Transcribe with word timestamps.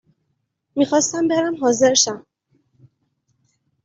می 0.75 0.85
خواستم 0.85 1.27
برم 1.27 1.55
حاضر 1.59 1.93
شم 1.93 2.25